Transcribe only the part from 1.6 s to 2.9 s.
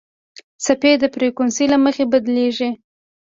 له مخې بدلېږي.